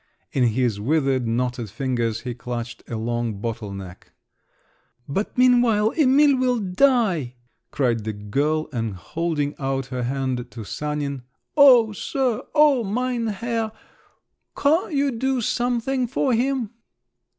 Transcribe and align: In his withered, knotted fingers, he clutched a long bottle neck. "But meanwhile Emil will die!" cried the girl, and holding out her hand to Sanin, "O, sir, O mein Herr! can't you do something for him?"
In 0.31 0.45
his 0.45 0.79
withered, 0.79 1.27
knotted 1.27 1.69
fingers, 1.69 2.21
he 2.21 2.33
clutched 2.33 2.81
a 2.89 2.95
long 2.97 3.35
bottle 3.39 3.71
neck. 3.71 4.11
"But 5.07 5.37
meanwhile 5.37 5.91
Emil 5.91 6.35
will 6.37 6.57
die!" 6.57 7.35
cried 7.69 8.03
the 8.03 8.11
girl, 8.13 8.67
and 8.73 8.95
holding 8.95 9.53
out 9.59 9.85
her 9.93 10.01
hand 10.01 10.49
to 10.49 10.63
Sanin, 10.63 11.21
"O, 11.55 11.91
sir, 11.91 12.41
O 12.55 12.83
mein 12.83 13.27
Herr! 13.27 13.71
can't 14.57 14.93
you 14.93 15.11
do 15.11 15.39
something 15.39 16.07
for 16.07 16.33
him?" 16.33 16.71